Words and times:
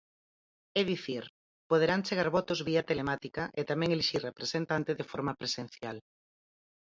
É 0.79 0.81
dicir, 0.91 1.23
poderán 1.69 2.01
chegar 2.07 2.29
votos 2.37 2.59
vía 2.67 2.87
telemática 2.89 3.43
e 3.59 3.61
tamén 3.69 3.89
elixir 3.91 4.21
representante 4.29 4.91
de 4.99 5.05
forma 5.11 5.37
presencial. 5.41 5.97